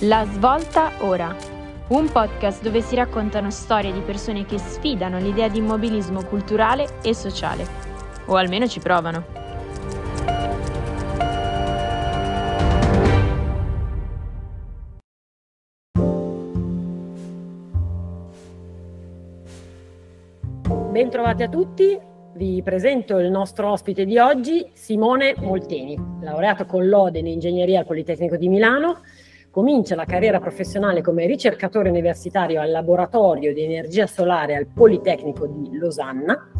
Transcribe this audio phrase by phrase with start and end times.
[0.00, 1.34] La svolta ora.
[1.90, 7.14] Un podcast dove si raccontano storie di persone che sfidano l'idea di immobilismo culturale e
[7.14, 7.64] sociale.
[8.26, 9.24] O almeno ci provano.
[20.90, 21.96] Bentrovati a tutti,
[22.34, 27.86] vi presento il nostro ospite di oggi, Simone Molteni, laureato con lode in ingegneria al
[27.86, 29.00] Politecnico di Milano.
[29.54, 35.76] Comincia la carriera professionale come ricercatore universitario al laboratorio di energia solare al Politecnico di
[35.78, 36.50] Losanna.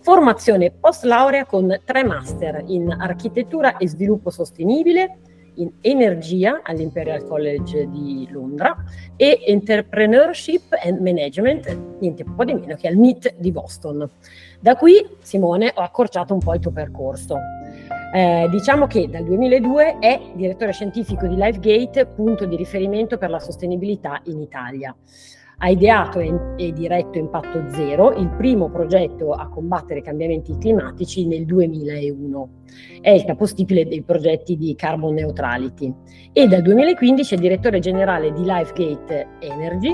[0.00, 5.18] Formazione post laurea con tre master in architettura e sviluppo sostenibile,
[5.58, 8.82] in energia all'Imperial College di Londra
[9.14, 14.10] e Entrepreneurship and Management, niente po' di meno che al MIT di Boston.
[14.58, 17.38] Da qui, Simone, ho accorciato un po' il tuo percorso.
[18.16, 23.40] Eh, diciamo che dal 2002 è direttore scientifico di LifeGate, punto di riferimento per la
[23.40, 24.94] sostenibilità in Italia.
[25.58, 31.44] Ha ideato e, diretto Impatto Zero, il primo progetto a combattere i cambiamenti climatici nel
[31.44, 32.48] 2001.
[33.00, 35.92] È il capostipite dei progetti di carbon neutrality
[36.32, 39.92] e dal 2015 è direttore generale di LifeGate Energy,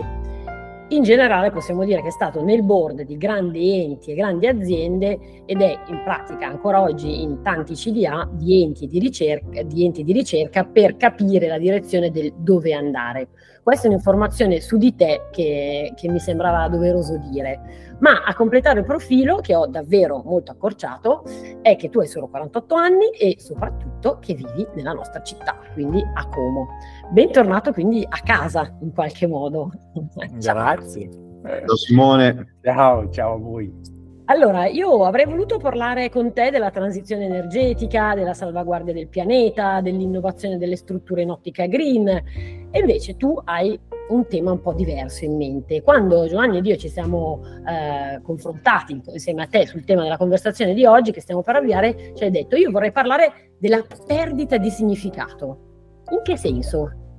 [0.91, 5.43] in generale possiamo dire che è stato nel board di grandi enti e grandi aziende
[5.47, 10.03] ed è in pratica ancora oggi in tanti CDA di enti di ricerca, di enti
[10.03, 13.29] di ricerca per capire la direzione del dove andare.
[13.63, 17.97] Questa è un'informazione su di te che, che mi sembrava doveroso dire.
[18.01, 21.25] Ma a completare il profilo, che ho davvero molto accorciato,
[21.61, 26.03] è che tu hai solo 48 anni e soprattutto che vivi nella nostra città, quindi
[26.15, 26.69] a Como.
[27.11, 29.71] Bentornato quindi a casa in qualche modo.
[30.41, 31.11] Grazie.
[31.43, 32.57] Ciao Simone.
[32.63, 33.99] Ciao, ciao a voi.
[34.31, 40.57] Allora, io avrei voluto parlare con te della transizione energetica, della salvaguardia del pianeta, dell'innovazione
[40.57, 43.77] delle strutture in ottica green, e invece tu hai
[44.11, 45.83] un tema un po' diverso in mente.
[45.83, 50.75] Quando Giovanni ed io ci siamo eh, confrontati insieme a te sul tema della conversazione
[50.75, 54.71] di oggi, che stiamo per avviare, ci hai detto io vorrei parlare della perdita di
[54.71, 56.03] significato.
[56.13, 57.10] In che senso?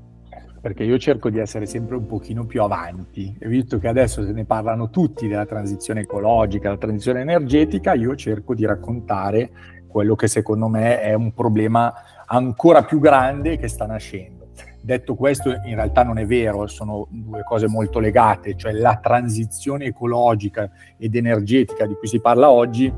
[0.62, 4.32] Perché io cerco di essere sempre un pochino più avanti e visto che adesso se
[4.32, 9.50] ne parlano tutti della transizione ecologica, della transizione energetica, io cerco di raccontare
[9.88, 11.92] quello che secondo me è un problema
[12.28, 14.50] ancora più grande che sta nascendo.
[14.80, 19.86] Detto questo, in realtà non è vero, sono due cose molto legate, cioè la transizione
[19.86, 22.92] ecologica ed energetica di cui si parla oggi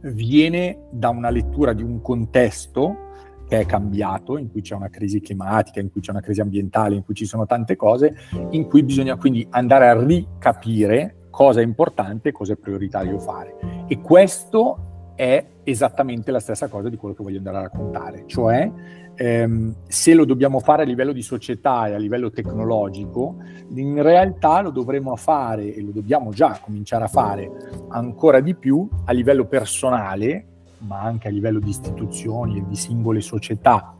[0.00, 3.10] viene da una lettura di un contesto
[3.52, 6.94] che è cambiato, in cui c'è una crisi climatica, in cui c'è una crisi ambientale,
[6.94, 8.14] in cui ci sono tante cose,
[8.52, 13.84] in cui bisogna quindi andare a ricapire cosa è importante e cosa è prioritario fare.
[13.88, 18.72] E questo è esattamente la stessa cosa di quello che voglio andare a raccontare, cioè
[19.16, 23.36] ehm, se lo dobbiamo fare a livello di società e a livello tecnologico,
[23.74, 27.50] in realtà lo dovremo fare e lo dobbiamo già cominciare a fare
[27.90, 30.46] ancora di più a livello personale
[30.86, 33.94] ma anche a livello di istituzioni e di singole società,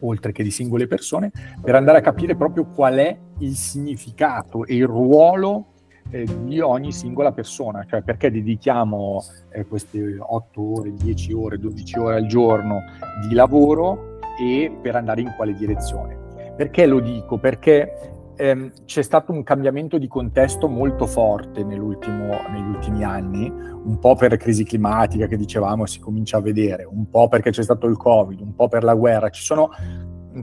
[0.00, 1.30] oltre che di singole persone,
[1.60, 5.66] per andare a capire proprio qual è il significato e il ruolo
[6.10, 11.98] eh, di ogni singola persona, cioè perché dedichiamo eh, queste 8 ore, 10 ore, 12
[11.98, 12.80] ore al giorno
[13.26, 16.16] di lavoro e per andare in quale direzione.
[16.56, 17.38] Perché lo dico?
[17.38, 24.14] Perché ehm, c'è stato un cambiamento di contesto molto forte negli ultimi anni, un po'
[24.16, 27.96] per crisi climatica che dicevamo si comincia a vedere, un po' perché c'è stato il
[27.96, 29.70] Covid, un po' per la guerra, ci sono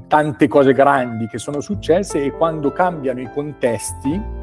[0.08, 4.40] tante cose grandi che sono successe e quando cambiano i contesti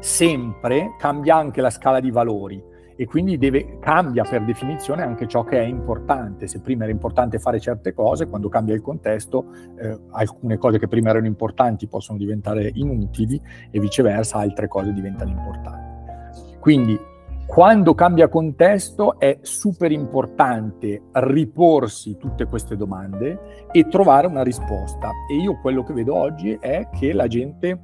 [0.00, 2.69] sempre cambia anche la scala di valori
[3.00, 6.46] e quindi deve, cambia per definizione anche ciò che è importante.
[6.46, 9.46] Se prima era importante fare certe cose, quando cambia il contesto,
[9.78, 13.40] eh, alcune cose che prima erano importanti possono diventare inutili
[13.70, 16.58] e viceversa altre cose diventano importanti.
[16.58, 17.00] Quindi
[17.46, 25.10] quando cambia contesto è super importante riporsi tutte queste domande e trovare una risposta.
[25.26, 27.80] E io quello che vedo oggi è che la gente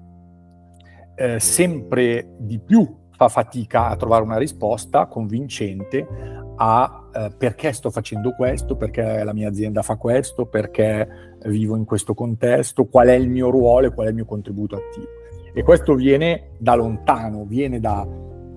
[1.15, 6.07] eh, sempre di più fa fatica a trovare una risposta convincente
[6.57, 11.85] a eh, perché sto facendo questo, perché la mia azienda fa questo, perché vivo in
[11.85, 15.09] questo contesto, qual è il mio ruolo e qual è il mio contributo attivo.
[15.55, 18.07] E questo viene da lontano, viene da,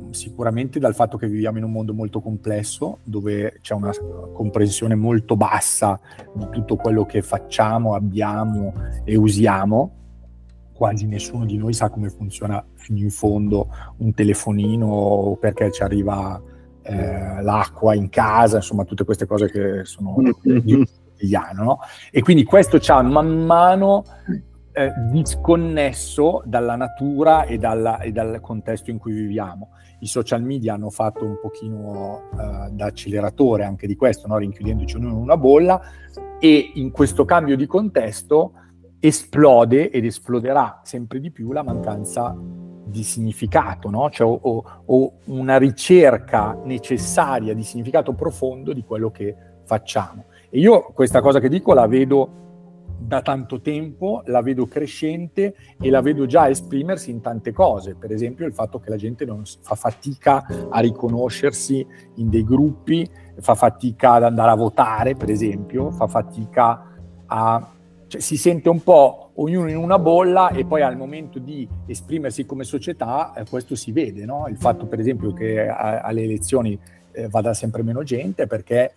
[0.09, 3.91] sicuramente dal fatto che viviamo in un mondo molto complesso, dove c'è una
[4.33, 5.97] comprensione molto bassa
[6.33, 8.73] di tutto quello che facciamo, abbiamo
[9.05, 9.91] e usiamo,
[10.79, 13.67] quasi nessuno di noi sa come funziona fino in fondo
[13.97, 16.41] un telefonino perché ci arriva
[16.83, 20.31] eh, l'acqua in casa, insomma tutte queste cose che sono mm-hmm.
[20.31, 21.63] quotidiano.
[21.63, 21.79] No?
[22.09, 24.05] E quindi questo ci ha man mano
[24.71, 29.71] eh, disconnesso dalla natura e, dalla, e, dal contesto in cui viviamo.
[29.99, 34.37] I social media hanno fatto un pochino eh, da acceleratore anche di questo, no?
[34.37, 35.81] rinchiudendoci in una bolla
[36.39, 38.53] e in questo cambio di contesto
[38.99, 42.35] esplode ed esploderà sempre di più la mancanza
[42.89, 44.09] di significato, no?
[44.09, 49.35] cioè, o, o, una ricerca necessaria di significato profondo di quello che
[49.65, 50.25] facciamo.
[50.49, 52.39] E io questa cosa che dico la vedo
[52.99, 58.11] da tanto tempo, la vedo crescente e la vedo già esprimersi in tante cose, per
[58.11, 61.85] esempio il fatto che la gente non fa fatica a riconoscersi
[62.15, 66.97] in dei gruppi, fa fatica ad andare a votare, per esempio, fa fatica
[67.27, 67.73] a...
[68.09, 72.43] Cioè, si sente un po' ognuno in una bolla e poi al momento di esprimersi
[72.43, 74.47] come società eh, questo si vede, no?
[74.49, 76.77] Il fatto per esempio che a, alle elezioni
[77.11, 78.93] eh, vada sempre meno gente perché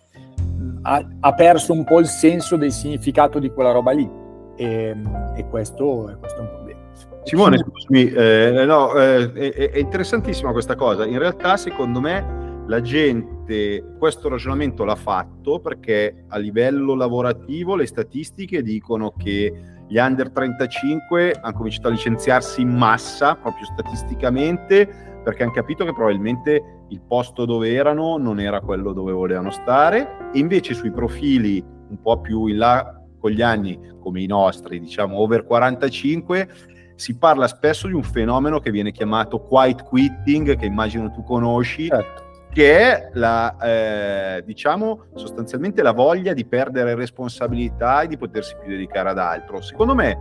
[0.81, 4.09] ha, ha, perso un po' il senso del significato di quella roba lì
[4.55, 4.95] e,
[5.35, 6.79] e questo, questo, è un problema.
[7.23, 11.05] Simone, scusami, eh, no, eh, è, è, interessantissima questa cosa.
[11.05, 17.85] In realtà, secondo me, la gente questo ragionamento l'ha fatto perché a livello lavorativo le
[17.85, 19.53] statistiche dicono che
[19.87, 24.87] gli under 35 hanno cominciato a licenziarsi in massa, proprio statisticamente,
[25.23, 30.29] perché hanno capito che probabilmente il posto dove erano non era quello dove volevano stare
[30.33, 34.79] e invece sui profili un po' più in là con gli anni come i nostri,
[34.79, 36.49] diciamo over 45,
[36.95, 41.87] si parla spesso di un fenomeno che viene chiamato quiet quitting, che immagino tu conosci,
[41.87, 42.23] certo.
[42.53, 48.69] Che è la, eh, diciamo, sostanzialmente la voglia di perdere responsabilità e di potersi più
[48.69, 49.59] dedicare ad altro.
[49.61, 50.17] Secondo me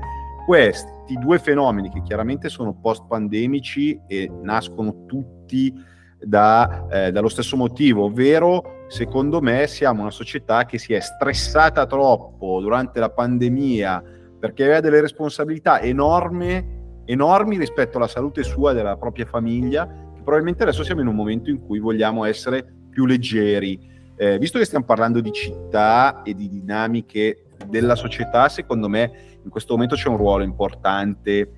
[0.46, 5.72] questi due fenomeni che chiaramente sono post-pandemici e nascono tutti
[6.18, 11.86] da, eh, dallo stesso motivo, ovvero secondo me siamo una società che si è stressata
[11.86, 14.02] troppo durante la pandemia
[14.38, 19.88] perché aveva delle responsabilità enormi, enormi rispetto alla salute sua e della propria famiglia,
[20.22, 23.90] probabilmente adesso siamo in un momento in cui vogliamo essere più leggeri.
[24.16, 29.50] Eh, visto che stiamo parlando di città e di dinamiche della società, secondo me in
[29.50, 31.50] questo momento c'è un ruolo importante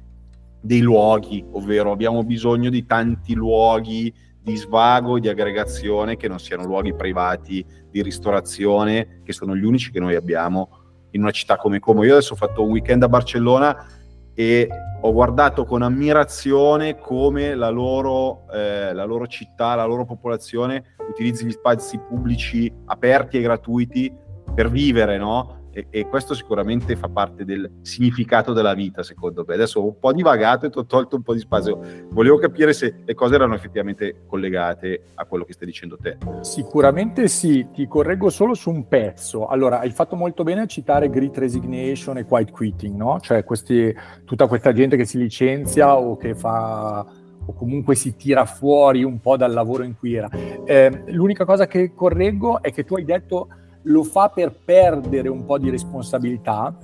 [0.60, 6.38] dei luoghi, ovvero abbiamo bisogno di tanti luoghi di svago e di aggregazione che non
[6.38, 10.68] siano luoghi privati di ristorazione, che sono gli unici che noi abbiamo
[11.12, 12.04] in una città come Como.
[12.04, 14.03] Io adesso ho fatto un weekend a Barcellona
[14.34, 14.68] e
[15.00, 21.44] ho guardato con ammirazione come la loro, eh, la loro città, la loro popolazione utilizzi
[21.44, 24.12] gli spazi pubblici aperti e gratuiti
[24.54, 25.63] per vivere, no?
[25.74, 29.54] E, e, questo sicuramente fa parte del significato della vita, secondo me.
[29.54, 31.80] Adesso ho un po' divagato e ti ho tolto un po' di spazio.
[32.10, 36.16] Volevo capire se le cose erano effettivamente collegate a quello che stai dicendo te.
[36.42, 39.48] Sicuramente sì, ti correggo solo su un pezzo.
[39.48, 43.18] Allora, hai fatto molto bene a citare Great Resignation e Quiet Quitting, no?
[43.18, 43.92] Cioè questi,
[44.24, 47.04] tutta questa gente che si licenzia o che fa
[47.46, 50.30] o comunque si tira fuori un po' dal lavoro in cui era.
[50.64, 53.48] Eh, l'unica cosa che correggo è che tu hai detto
[53.84, 56.74] lo fa per perdere un po' di responsabilità,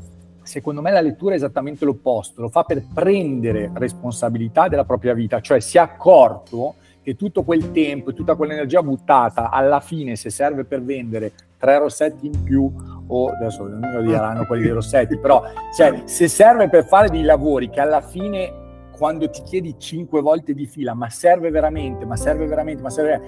[0.43, 5.41] secondo me la lettura è esattamente l'opposto, lo fa per prendere responsabilità della propria vita,
[5.41, 10.29] cioè si è accorto che tutto quel tempo e tutta quell'energia buttata alla fine se
[10.29, 12.71] serve per vendere tre rossetti in più
[13.07, 15.43] o adesso non mi diranno quelli dei rossetti, però
[15.75, 20.53] cioè, se serve per fare dei lavori che alla fine quando ti chiedi cinque volte
[20.53, 23.21] di fila ma serve veramente, ma serve veramente, ma serve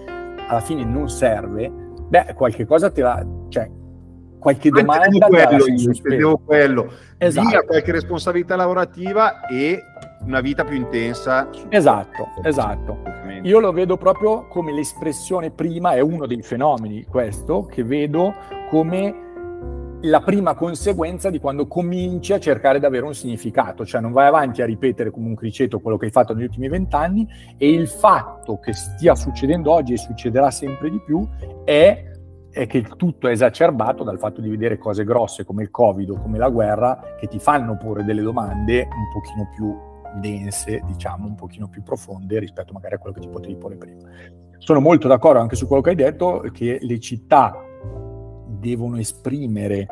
[0.46, 3.26] alla fine non serve, beh, qualche cosa te la...
[3.48, 3.70] Cioè,
[4.38, 5.64] qualche domanda te quello,
[6.14, 6.92] io quello.
[7.16, 7.48] Esatto.
[7.48, 9.80] Via qualche responsabilità lavorativa e
[10.26, 11.48] una vita più intensa.
[11.70, 12.98] Esatto, esatto.
[13.42, 18.34] Io lo vedo proprio come l'espressione prima, è uno dei fenomeni questo, che vedo
[18.68, 19.31] come
[20.02, 24.26] la prima conseguenza di quando cominci a cercare di avere un significato, cioè non vai
[24.26, 27.86] avanti a ripetere come un criceto quello che hai fatto negli ultimi vent'anni e il
[27.86, 31.26] fatto che stia succedendo oggi e succederà sempre di più
[31.64, 32.10] è,
[32.50, 36.10] è, che il tutto è esacerbato dal fatto di vedere cose grosse come il Covid
[36.10, 39.90] o come la guerra che ti fanno porre delle domande un pochino più
[40.20, 44.00] dense, diciamo, un pochino più profonde rispetto magari a quello che ti potevi porre prima.
[44.58, 47.52] Sono molto d'accordo anche su quello che hai detto, che le città
[48.62, 49.86] devono esprimere,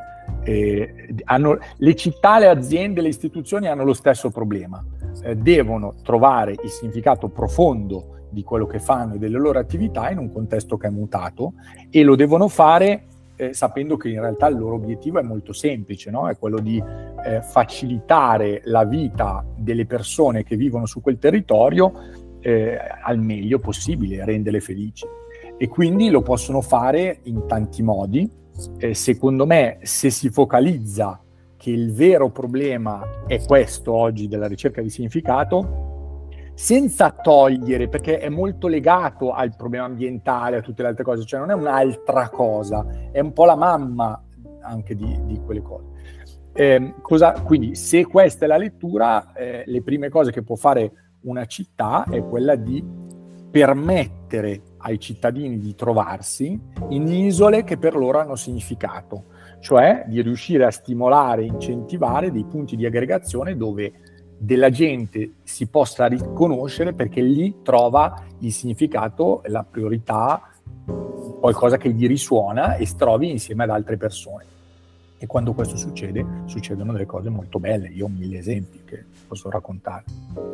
[0.44, 4.82] eh, hanno, le città, le aziende, le istituzioni hanno lo stesso problema,
[5.24, 10.18] eh, devono trovare il significato profondo di quello che fanno e delle loro attività in
[10.18, 11.54] un contesto che è mutato
[11.90, 13.06] e lo devono fare
[13.40, 16.28] eh, sapendo che in realtà il loro obiettivo è molto semplice, no?
[16.28, 16.80] è quello di
[17.24, 21.92] eh, facilitare la vita delle persone che vivono su quel territorio
[22.40, 25.06] eh, al meglio possibile, renderle felici.
[25.56, 28.30] E quindi lo possono fare in tanti modi,
[28.78, 31.20] eh, secondo me, se si focalizza
[31.56, 38.28] che il vero problema è questo oggi della ricerca di significato, senza togliere, perché è
[38.28, 42.86] molto legato al problema ambientale, a tutte le altre cose, cioè non è un'altra cosa,
[43.10, 44.22] è un po' la mamma
[44.62, 45.88] anche di, di quelle cose.
[46.52, 50.92] Eh, cosa, quindi se questa è la lettura, eh, le prime cose che può fare
[51.22, 52.84] una città è quella di
[53.50, 56.58] permettere ai cittadini di trovarsi
[56.88, 59.24] in isole che per loro hanno significato,
[59.60, 63.92] cioè di riuscire a stimolare e incentivare dei punti di aggregazione dove
[64.38, 70.50] della gente si possa riconoscere perché lì trova il significato, la priorità,
[71.40, 74.58] qualcosa che gli risuona e si trovi insieme ad altre persone.
[75.22, 77.88] E quando questo succede, succedono delle cose molto belle.
[77.88, 80.04] Io ho mille esempi che posso raccontare.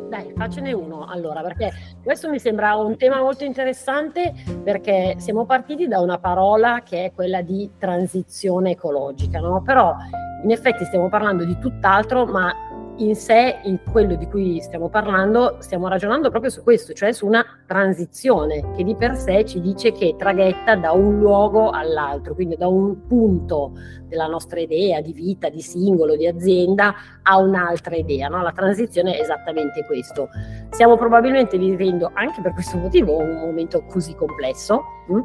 [0.09, 1.71] Dai, faccene uno allora, perché
[2.03, 7.11] questo mi sembra un tema molto interessante perché siamo partiti da una parola che è
[7.13, 9.61] quella di transizione ecologica, no?
[9.61, 9.95] Però
[10.43, 12.53] in effetti stiamo parlando di tutt'altro, ma
[12.97, 17.25] in sé, in quello di cui stiamo parlando, stiamo ragionando proprio su questo, cioè su
[17.25, 22.55] una transizione che di per sé ci dice che traghetta da un luogo all'altro, quindi
[22.55, 23.73] da un punto
[24.07, 28.27] della nostra idea di vita, di singolo, di azienda a un'altra idea.
[28.29, 28.41] No?
[28.41, 30.29] La transizione è esattamente questo.
[30.69, 35.21] Stiamo probabilmente vivendo anche per questo motivo un momento così complesso, hm?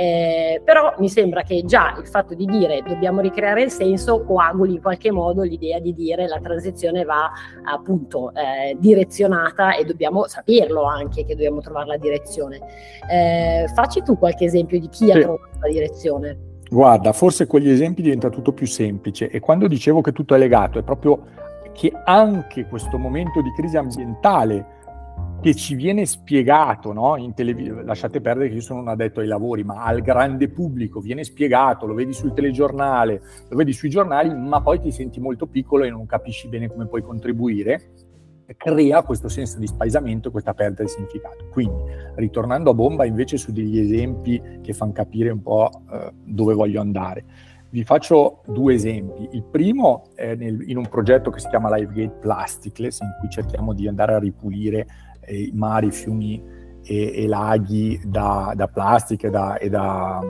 [0.00, 4.74] Eh, però mi sembra che già il fatto di dire dobbiamo ricreare il senso coaguli
[4.74, 7.28] in qualche modo l'idea di dire la transizione va
[7.64, 12.60] appunto eh, direzionata e dobbiamo saperlo anche che dobbiamo trovare la direzione.
[13.10, 15.10] Eh, facci tu qualche esempio di chi sì.
[15.10, 16.38] ha trovato la direzione.
[16.70, 20.38] Guarda, forse con gli esempi diventa tutto più semplice e quando dicevo che tutto è
[20.38, 21.24] legato è proprio
[21.72, 24.76] che anche questo momento di crisi ambientale
[25.40, 27.16] che ci viene spiegato no?
[27.16, 31.00] in televisione, lasciate perdere che io sono un addetto ai lavori, ma al grande pubblico
[31.00, 35.46] viene spiegato, lo vedi sul telegiornale, lo vedi sui giornali, ma poi ti senti molto
[35.46, 38.06] piccolo e non capisci bene come puoi contribuire
[38.56, 41.48] crea questo senso di spaesamento, questa perdita di significato.
[41.50, 41.82] Quindi,
[42.14, 46.80] ritornando a bomba invece su degli esempi che fanno capire un po' eh, dove voglio
[46.80, 47.24] andare.
[47.70, 49.28] Vi faccio due esempi.
[49.32, 53.74] Il primo è nel, in un progetto che si chiama Livegate Plasticless, in cui cerchiamo
[53.74, 54.86] di andare a ripulire
[55.34, 56.42] i mari, fiumi
[56.82, 60.20] e, e laghi da, da plastica e da, e, da,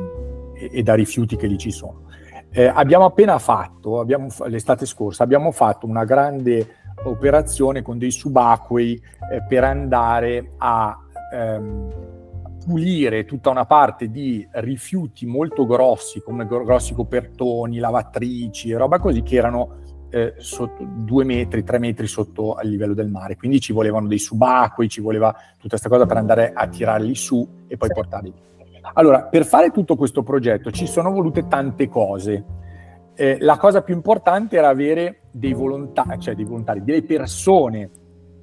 [0.55, 2.07] e da, rifiuti che lì ci sono.
[2.51, 9.01] Eh, abbiamo appena fatto, abbiamo, l'estate scorsa, abbiamo fatto una grande operazione con dei subacquei
[9.31, 10.99] eh, per andare a
[11.33, 12.17] ehm,
[12.65, 19.23] pulire tutta una parte di rifiuti molto grossi, come grossi copertoni, lavatrici e roba così,
[19.23, 23.37] che erano eh, sotto due metri, tre metri sotto il livello del mare.
[23.37, 27.47] Quindi ci volevano dei subacquei, ci voleva tutta questa cosa per andare a tirarli su
[27.67, 28.33] e poi portarli.
[28.95, 32.45] Allora, per fare tutto questo progetto ci sono volute tante cose
[33.21, 37.91] eh, la cosa più importante era avere dei volontari, cioè dei volontari, delle persone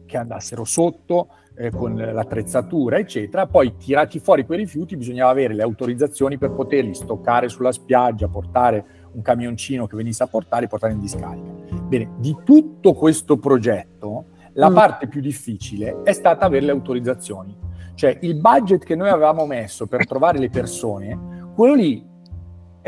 [0.06, 3.48] che andassero sotto eh, con l'attrezzatura, eccetera.
[3.48, 8.86] Poi tirati fuori quei rifiuti bisognava avere le autorizzazioni per poterli stoccare sulla spiaggia, portare
[9.16, 11.52] un camioncino che venisse a portare e portare in discarica.
[11.88, 14.74] Bene, di tutto questo progetto, la mm.
[14.74, 17.58] parte più difficile è stata avere le autorizzazioni.
[17.96, 22.14] Cioè il budget che noi avevamo messo per trovare le persone, quello lì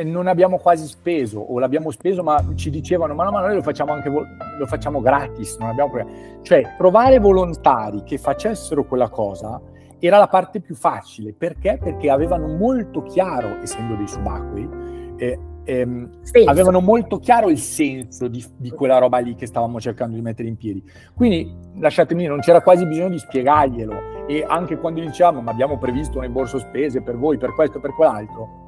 [0.03, 3.63] non abbiamo quasi speso o l'abbiamo speso ma ci dicevano ma no ma noi lo
[3.63, 4.27] facciamo anche vo-
[4.60, 9.60] lo facciamo gratis non abbiamo problemi cioè trovare volontari che facessero quella cosa
[9.98, 14.69] era la parte più facile perché perché avevano molto chiaro essendo dei subacquei
[15.17, 16.09] eh, ehm,
[16.45, 20.47] avevano molto chiaro il senso di, di, quella roba lì che stavamo cercando di mettere
[20.47, 20.81] in piedi
[21.13, 25.77] quindi lasciatemi dire non c'era quasi bisogno di spiegarglielo e anche quando diciamo ma abbiamo
[25.77, 28.65] previsto un rimborso spese per voi per questo per quell'altro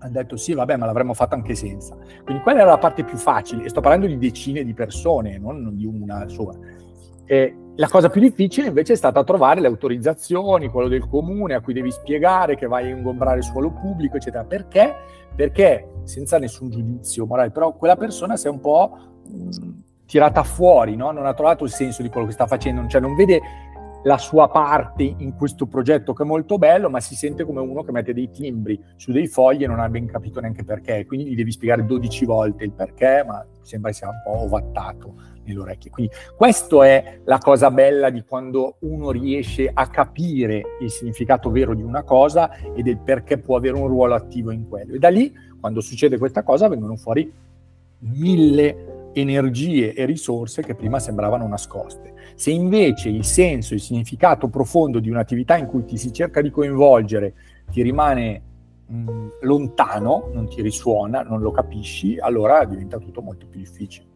[0.00, 1.96] hanno detto sì, vabbè, ma l'avremmo fatto anche senza.
[2.22, 5.74] Quindi quella era la parte più facile, e sto parlando di decine di persone, non
[5.74, 6.56] di una sola.
[7.24, 11.60] E la cosa più difficile invece è stata trovare le autorizzazioni, quello del comune a
[11.60, 14.42] cui devi spiegare che vai a ingombrare il suolo pubblico, eccetera.
[14.42, 14.94] Perché?
[15.34, 18.96] Perché, senza nessun giudizio morale, però quella persona si è un po'
[19.28, 19.68] mh,
[20.06, 21.12] tirata fuori, no?
[21.12, 23.40] non ha trovato il senso di quello che sta facendo, cioè non vede
[24.04, 27.82] la sua parte in questo progetto che è molto bello, ma si sente come uno
[27.82, 31.30] che mette dei timbri su dei fogli e non ha ben capito neanche perché, quindi
[31.30, 35.14] gli devi spiegare 12 volte il perché, ma sembra sia un po' ovattato
[35.44, 35.90] nelle orecchie.
[35.90, 41.74] Quindi questa è la cosa bella di quando uno riesce a capire il significato vero
[41.74, 44.94] di una cosa e del perché può avere un ruolo attivo in quello.
[44.94, 47.30] E da lì, quando succede questa cosa, vengono fuori
[48.00, 52.14] mille energie e risorse che prima sembravano nascoste.
[52.38, 56.50] Se invece il senso, il significato profondo di un'attività in cui ti si cerca di
[56.50, 57.34] coinvolgere
[57.68, 58.42] ti rimane
[58.86, 64.06] mh, lontano, non ti risuona, non lo capisci, allora diventa tutto molto più difficile.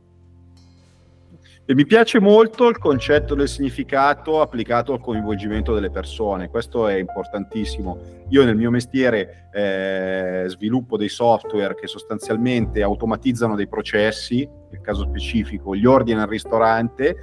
[1.64, 6.94] E mi piace molto il concetto del significato applicato al coinvolgimento delle persone, questo è
[6.94, 7.98] importantissimo.
[8.28, 15.02] Io nel mio mestiere eh, sviluppo dei software che sostanzialmente automatizzano dei processi, nel caso
[15.08, 17.16] specifico gli ordini al ristorante,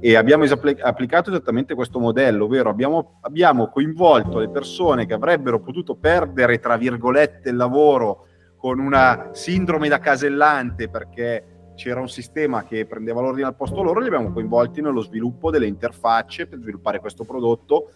[0.00, 5.94] e abbiamo applicato esattamente questo modello, ovvero abbiamo, abbiamo coinvolto le persone che avrebbero potuto
[5.94, 8.26] perdere, tra virgolette, il lavoro
[8.56, 14.00] con una sindrome da casellante perché c'era un sistema che prendeva l'ordine al posto loro,
[14.00, 17.90] li abbiamo coinvolti nello sviluppo delle interfacce per sviluppare questo prodotto,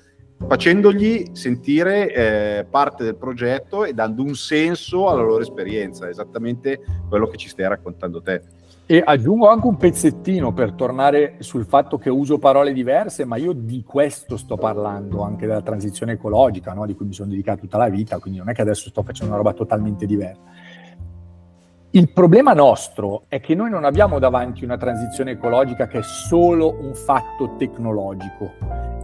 [0.47, 7.27] facendogli sentire eh, parte del progetto e dando un senso alla loro esperienza, esattamente quello
[7.27, 8.43] che ci stai raccontando te.
[8.87, 13.53] E aggiungo anche un pezzettino per tornare sul fatto che uso parole diverse, ma io
[13.53, 16.85] di questo sto parlando, anche della transizione ecologica, no?
[16.85, 19.33] di cui mi sono dedicato tutta la vita, quindi non è che adesso sto facendo
[19.33, 20.43] una roba totalmente diversa
[21.95, 26.77] il problema nostro è che noi non abbiamo davanti una transizione ecologica che è solo
[26.77, 28.51] un fatto tecnologico,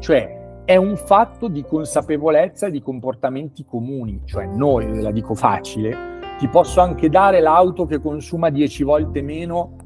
[0.01, 6.10] cioè è un fatto di consapevolezza e di comportamenti comuni, cioè noi, la dico facile,
[6.41, 9.77] ti posso anche dare l'auto che consuma 10 volte meno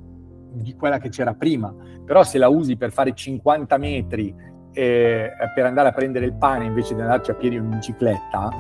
[0.53, 1.75] di quella che c'era prima,
[2.07, 4.33] però se la usi per fare 50 metri
[4.73, 8.51] eh, per andare a prendere il pane invece di andarci a piedi o in bicicletta,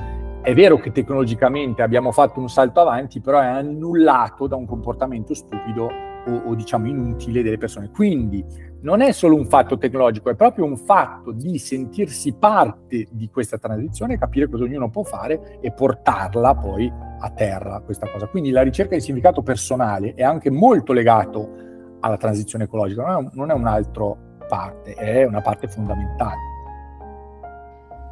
[0.42, 5.32] è vero che tecnologicamente abbiamo fatto un salto avanti, però è annullato da un comportamento
[5.32, 5.88] stupido
[6.26, 7.90] o, o, diciamo inutile delle persone.
[7.90, 8.44] Quindi
[8.80, 13.58] non è solo un fatto tecnologico, è proprio un fatto di sentirsi parte di questa
[13.58, 18.26] transizione, capire cosa ognuno può fare e portarla poi a terra questa cosa.
[18.26, 21.62] Quindi la ricerca di significato personale è anche molto legato
[22.00, 24.14] alla transizione ecologica, non è, non è un'altra
[24.46, 26.52] parte, è una parte fondamentale.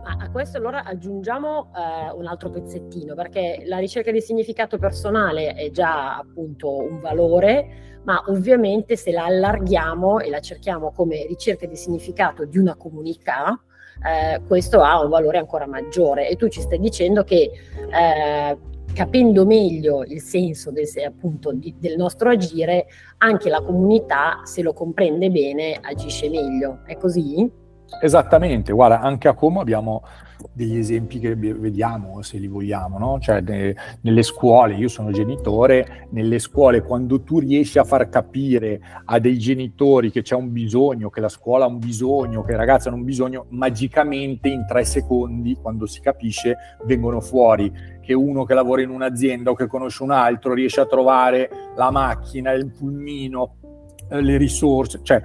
[0.05, 5.71] A questo allora aggiungiamo eh, un altro pezzettino, perché la ricerca di significato personale è
[5.71, 11.77] già appunto un valore, ma ovviamente se la allarghiamo e la cerchiamo come ricerca di
[11.77, 13.61] significato di una comunità,
[14.05, 16.29] eh, questo ha un valore ancora maggiore.
[16.29, 17.51] E tu ci stai dicendo che
[17.93, 18.59] eh,
[18.93, 22.87] capendo meglio il senso del, appunto, di, del nostro agire,
[23.19, 26.83] anche la comunità, se lo comprende bene, agisce meglio.
[26.85, 27.61] È così?
[28.01, 30.03] Esattamente, guarda, anche a Como abbiamo
[30.53, 33.19] degli esempi che vediamo, se li vogliamo, no?
[33.21, 38.81] Cioè, ne, nelle scuole, io sono genitore, nelle scuole quando tu riesci a far capire
[39.05, 42.57] a dei genitori che c'è un bisogno, che la scuola ha un bisogno, che i
[42.57, 48.45] ragazzi hanno un bisogno, magicamente in tre secondi, quando si capisce, vengono fuori che uno
[48.45, 52.71] che lavora in un'azienda o che conosce un altro riesce a trovare la macchina, il
[52.71, 53.55] pulmino,
[54.11, 55.23] eh, le risorse, cioè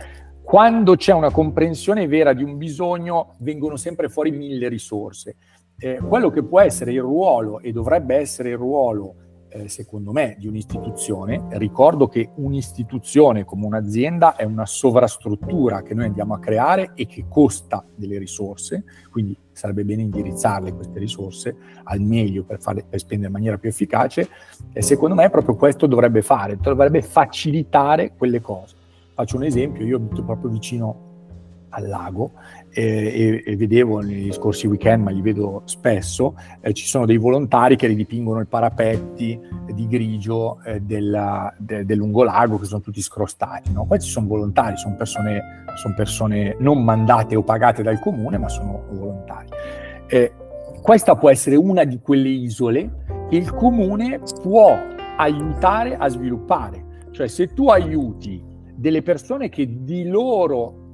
[0.47, 5.35] quando c'è una comprensione vera di un bisogno, vengono sempre fuori mille risorse.
[5.77, 9.15] Eh, quello che può essere il ruolo e dovrebbe essere il ruolo,
[9.49, 16.05] eh, secondo me, di un'istituzione, ricordo che un'istituzione come un'azienda è una sovrastruttura che noi
[16.05, 21.99] andiamo a creare e che costa delle risorse, quindi sarebbe bene indirizzarle queste risorse al
[21.99, 24.29] meglio per, fare, per spendere in maniera più efficace.
[24.71, 28.76] E secondo me proprio questo dovrebbe fare, dovrebbe facilitare quelle cose.
[29.17, 31.05] Faccio un esempio, io abito proprio vicino
[31.69, 32.33] al lago
[32.69, 37.17] eh, e, e, vedevo negli scorsi weekend, ma li vedo spesso, eh, ci sono dei
[37.17, 39.39] volontari che ridipingono i parapetti
[39.73, 43.71] di grigio eh, della, de, del lungolago che sono tutti scrostati.
[43.71, 43.85] No?
[43.85, 48.83] Questi sono volontari, sono persone, sono persone non mandate o pagate dal comune, ma sono
[48.91, 49.47] volontari.
[50.05, 50.31] Eh,
[50.79, 54.77] questa può essere una di quelle isole che il comune può
[55.17, 56.85] aiutare a sviluppare.
[57.09, 60.85] Cioè se tu aiuti delle persone che di loro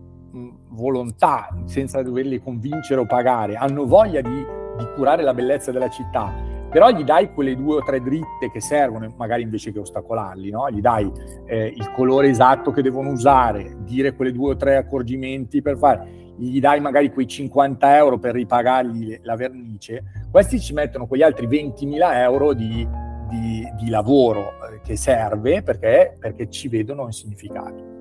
[0.70, 6.34] volontà, senza doverli convincere o pagare, hanno voglia di, di curare la bellezza della città,
[6.72, 10.72] però gli dai quelle due o tre dritte che servono, magari invece che ostacolarli, no?
[10.72, 11.12] gli dai
[11.46, 16.22] eh, il colore esatto che devono usare, dire quelle due o tre accorgimenti per fare,
[16.36, 21.48] gli dai magari quei 50 euro per ripagargli la vernice, questi ci mettono quegli altri
[21.48, 22.88] 20.000 euro di,
[23.34, 27.92] di, di lavoro eh, che serve perché, perché ci vedono il significato.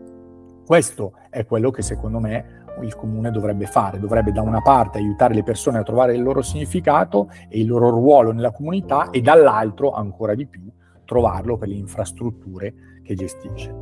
[0.66, 5.34] Questo è quello che secondo me il comune dovrebbe fare, dovrebbe da una parte aiutare
[5.34, 9.92] le persone a trovare il loro significato e il loro ruolo nella comunità e dall'altro
[9.92, 10.70] ancora di più
[11.04, 13.74] trovarlo per le infrastrutture che gestisce.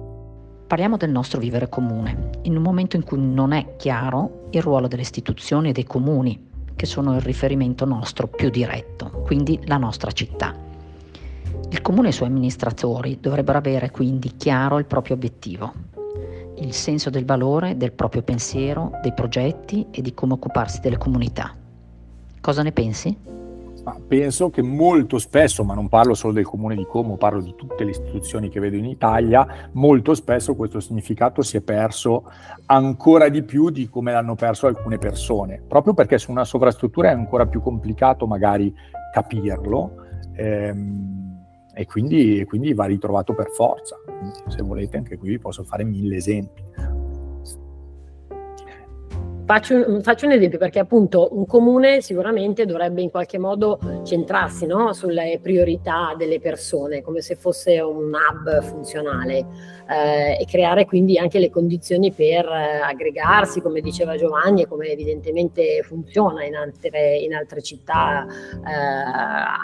[0.66, 4.88] Parliamo del nostro vivere comune, in un momento in cui non è chiaro il ruolo
[4.88, 10.10] delle istituzioni e dei comuni, che sono il riferimento nostro più diretto, quindi la nostra
[10.12, 10.59] città.
[11.70, 15.72] Il comune e i suoi amministratori dovrebbero avere quindi chiaro il proprio obiettivo,
[16.56, 21.54] il senso del valore del proprio pensiero, dei progetti e di come occuparsi delle comunità.
[22.40, 23.16] Cosa ne pensi?
[23.84, 27.54] Ma penso che molto spesso, ma non parlo solo del comune di Como, parlo di
[27.56, 32.24] tutte le istituzioni che vedo in Italia, molto spesso questo significato si è perso
[32.66, 37.12] ancora di più di come l'hanno perso alcune persone, proprio perché su una sovrastruttura è
[37.12, 38.74] ancora più complicato magari
[39.12, 39.94] capirlo
[40.34, 41.29] ehm,
[41.80, 43.98] e quindi, quindi va ritrovato per forza.
[44.48, 46.62] Se volete anche qui vi posso fare mille esempi.
[49.46, 54.92] Faccio, faccio, un esempio perché appunto un comune sicuramente dovrebbe in qualche modo centrarsi no?
[54.92, 59.38] sulle priorità delle persone, come se fosse un hub funzionale
[59.88, 64.88] eh, e creare quindi anche le condizioni per eh, aggregarsi, come diceva Giovanni, e come
[64.88, 68.70] evidentemente funziona in altre, in altre città eh,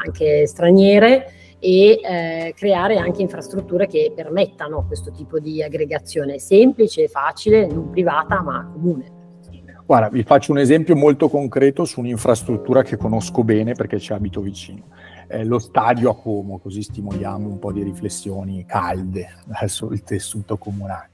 [0.04, 7.66] anche straniere e eh, creare anche infrastrutture che permettano questo tipo di aggregazione semplice, facile,
[7.66, 9.16] non privata ma comune.
[9.86, 14.40] Guarda, vi faccio un esempio molto concreto su un'infrastruttura che conosco bene perché ci abito
[14.40, 14.88] vicino.
[15.28, 19.28] Eh, lo stadio a Como, così stimoliamo un po' di riflessioni calde
[19.90, 21.10] il tessuto comunale.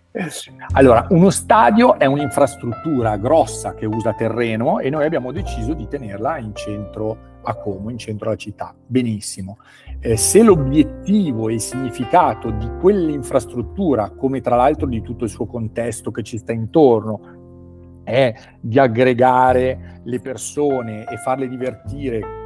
[0.72, 6.38] Allora, uno stadio è un'infrastruttura grossa che usa terreno e noi abbiamo deciso di tenerla
[6.38, 8.74] in centro a Como, in centro alla città.
[8.87, 9.59] Benissimo.
[10.00, 15.46] Eh, se l'obiettivo e il significato di quell'infrastruttura, come tra l'altro di tutto il suo
[15.46, 22.40] contesto che ci sta intorno, è di aggregare le persone e farle divertire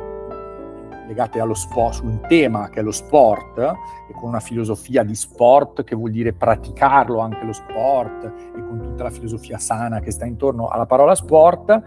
[1.07, 5.15] legate allo sport, su un tema che è lo sport e con una filosofia di
[5.15, 10.11] sport che vuol dire praticarlo anche lo sport e con tutta la filosofia sana che
[10.11, 11.83] sta intorno alla parola sport,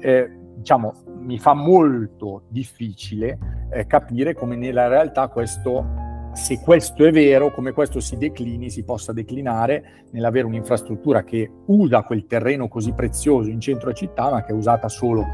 [0.00, 3.38] eh, diciamo, mi fa molto difficile
[3.70, 8.84] eh, capire come nella realtà questo se questo è vero, come questo si declini, si
[8.84, 14.52] possa declinare nell'avere un'infrastruttura che usa quel terreno così prezioso in centro città, ma che
[14.52, 15.24] è usata solo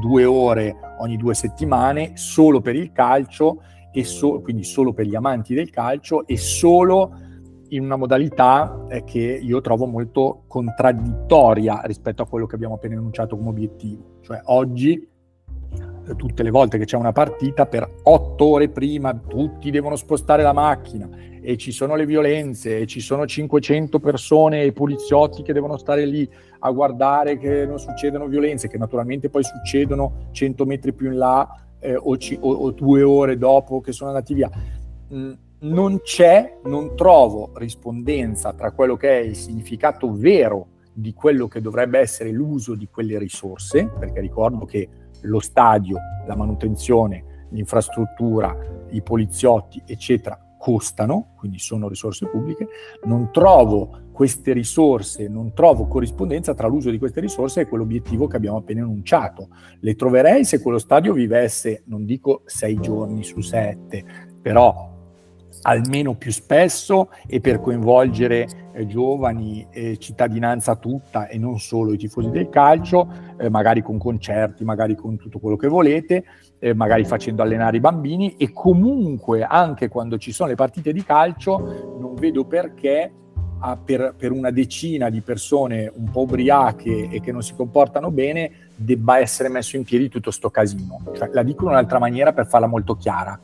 [0.00, 3.62] due ore ogni due settimane, solo per il calcio,
[3.92, 7.12] e so- quindi solo per gli amanti del calcio e solo
[7.70, 12.94] in una modalità eh, che io trovo molto contraddittoria rispetto a quello che abbiamo appena
[12.94, 14.18] enunciato come obiettivo.
[14.20, 15.14] Cioè oggi
[16.14, 20.52] tutte le volte che c'è una partita, per otto ore prima tutti devono spostare la
[20.52, 21.08] macchina
[21.40, 26.04] e ci sono le violenze e ci sono 500 persone e poliziotti che devono stare
[26.04, 26.28] lì
[26.60, 31.66] a guardare che non succedono violenze, che naturalmente poi succedono 100 metri più in là
[31.78, 34.50] eh, o, ci, o, o, due ore dopo che sono andati via.
[35.14, 41.46] Mm, non c'è, non trovo rispondenza tra quello che è il significato vero di quello
[41.46, 44.88] che dovrebbe essere l'uso di quelle risorse, perché ricordo che
[45.22, 48.56] lo stadio, la manutenzione, l'infrastruttura,
[48.90, 52.66] i poliziotti, eccetera, costano, quindi sono risorse pubbliche,
[53.04, 58.36] non trovo queste risorse, non trovo corrispondenza tra l'uso di queste risorse e quell'obiettivo che
[58.36, 59.48] abbiamo appena enunciato.
[59.80, 64.04] Le troverei se quello stadio vivesse, non dico sei giorni su sette,
[64.40, 64.95] però
[65.66, 71.96] almeno più spesso e per coinvolgere eh, giovani e cittadinanza tutta e non solo i
[71.96, 76.24] tifosi del calcio, eh, magari con concerti, magari con tutto quello che volete,
[76.60, 81.02] eh, magari facendo allenare i bambini e comunque anche quando ci sono le partite di
[81.02, 83.12] calcio non vedo perché
[83.58, 88.12] ah, per, per, una decina di persone un po' ubriache e che non si comportano
[88.12, 91.00] bene debba essere messo in piedi tutto sto casino.
[91.12, 93.38] Cioè, la dico in un'altra maniera per farla molto chiara.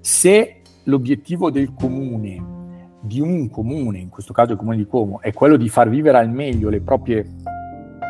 [0.00, 2.54] Se l'obiettivo del comune,
[3.00, 6.18] di un comune, in questo caso il comune di Como, è quello di far vivere
[6.18, 7.24] al meglio le proprie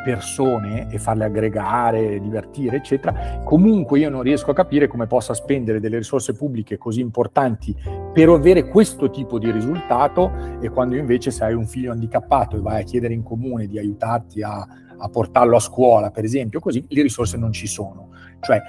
[0.05, 5.81] persone e farle aggregare, divertire, eccetera, comunque io non riesco a capire come possa spendere
[5.81, 7.75] delle risorse pubbliche così importanti
[8.13, 12.61] per avere questo tipo di risultato e quando invece se hai un figlio handicappato e
[12.61, 14.65] vai a chiedere in comune di aiutarti a,
[14.97, 18.11] a portarlo a scuola, per esempio, così le risorse non ci sono.
[18.39, 18.63] Cioè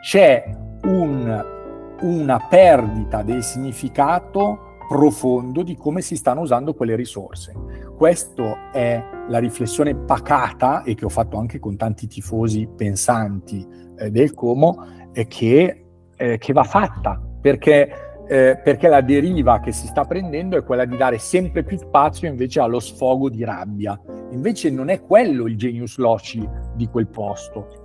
[0.00, 0.44] c'è
[0.84, 1.53] un
[2.02, 7.52] una perdita del significato profondo di come si stanno usando quelle risorse.
[7.96, 14.10] Questa è la riflessione pacata e che ho fatto anche con tanti tifosi pensanti eh,
[14.10, 15.84] del Como eh, che,
[16.16, 20.84] eh, che, va fatta perché, eh, perché la deriva che si sta prendendo è quella
[20.84, 23.98] di dare sempre più spazio invece allo sfogo di rabbia.
[24.30, 27.80] Invece non è quello il genius loci di quel posto.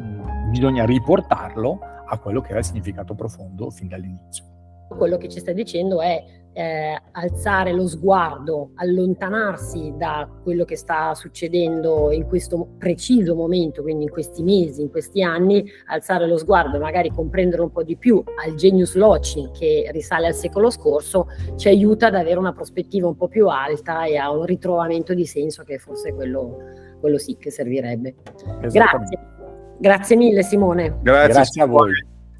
[0.00, 4.44] Mm, bisogna riportarlo a quello che era il significato profondo fin dall'inizio.
[4.88, 6.24] Quello che ci sta dicendo è
[6.56, 14.04] eh, alzare lo sguardo, allontanarsi da quello che sta succedendo in questo preciso momento, quindi
[14.04, 17.96] in questi mesi, in questi anni, alzare lo sguardo e magari comprendere un po' di
[17.96, 23.06] più al genius loci che risale al secolo scorso, ci aiuta ad avere una prospettiva
[23.06, 26.56] un po' più alta e a un ritrovamento di senso che forse quello,
[27.00, 28.14] quello sì che servirebbe.
[28.62, 29.34] Grazie.
[29.78, 30.98] Grazie mille Simone.
[31.02, 31.92] Grazie, Grazie a voi.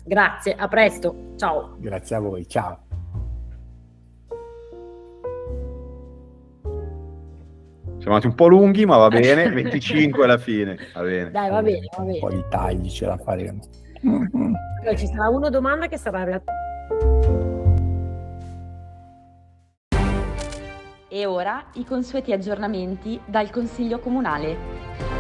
[0.05, 1.77] Grazie, a presto, ciao.
[1.79, 2.79] Grazie a voi, ciao.
[7.99, 11.31] Siamo andati un po' lunghi, ma va bene, 25 alla fine, va bene.
[11.31, 12.13] Dai, va bene, va bene.
[12.13, 13.61] Un po' di tagli ce la faremo.
[14.97, 16.41] Ci sarà una domanda che sarà
[21.09, 25.16] E ora i consueti aggiornamenti dal Consiglio Comunale.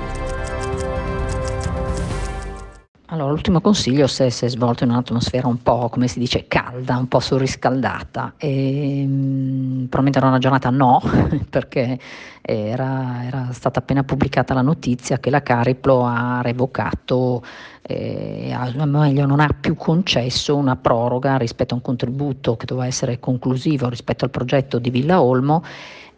[3.08, 7.06] Allora, l'ultimo consiglio si è, svolto in un'atmosfera un po', come si dice, calda, un
[7.06, 8.34] po' surriscaldata.
[8.36, 11.00] E, mh, mm, probabilmente era una giornata no,
[11.48, 12.00] perché
[12.42, 17.44] era, era, stata appena pubblicata la notizia che la Cariplo ha revocato,
[17.82, 18.52] eh,
[18.86, 23.88] meglio, non ha più concesso una proroga rispetto a un contributo che doveva essere conclusivo
[23.88, 25.62] rispetto al progetto di Villa Olmo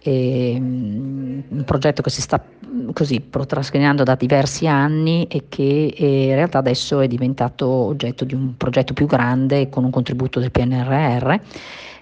[0.01, 2.43] e, um, un progetto che si sta
[2.93, 8.35] così protrascinando da diversi anni e che eh, in realtà adesso è diventato oggetto di
[8.35, 11.35] un progetto più grande con un contributo del PNRR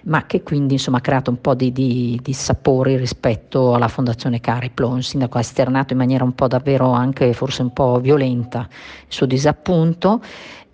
[0.07, 4.39] ma che quindi insomma, ha creato un po' di, di, di, sapori rispetto alla Fondazione
[4.39, 4.95] Cariplo.
[4.95, 9.13] Il sindaco ha esternato in maniera un po' davvero anche forse un po' violenta il
[9.13, 10.21] suo disappunto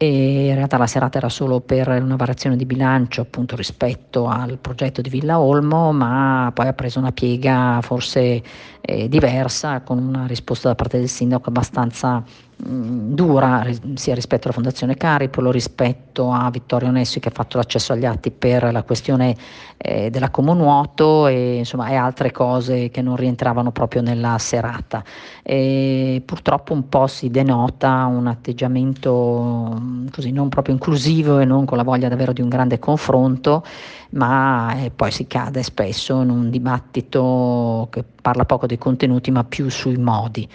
[0.03, 4.57] e in realtà la serata era solo per una variazione di bilancio appunto rispetto al
[4.57, 8.43] progetto di Villa Olmo, ma poi ha preso una piega forse
[8.81, 12.21] eh, diversa con una risposta da parte del sindaco abbastanza
[12.55, 18.05] dura sia rispetto alla Fondazione Caripolo, rispetto a Vittorio Nessi che ha fatto l'accesso agli
[18.05, 19.35] atti per la questione
[19.77, 25.03] eh, della Comunuoto e, insomma, e altre cose che non rientravano proprio nella serata.
[25.41, 31.77] E purtroppo un po' si denota un atteggiamento così non proprio inclusivo e non con
[31.77, 33.63] la voglia davvero di un grande confronto,
[34.11, 39.43] ma eh, poi si cade spesso in un dibattito che parla poco dei contenuti ma
[39.43, 40.47] più sui modi.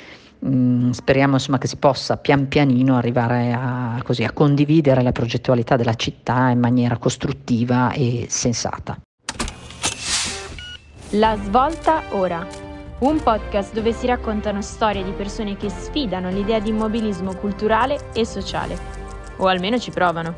[0.47, 5.77] Mm, speriamo insomma, che si possa pian pianino arrivare a, così, a condividere la progettualità
[5.77, 8.99] della città in maniera costruttiva e sensata.
[11.11, 12.47] La svolta ora.
[13.01, 18.25] Un podcast dove si raccontano storie di persone che sfidano l'idea di immobilismo culturale e
[18.25, 18.77] sociale
[19.39, 20.37] o almeno ci provano.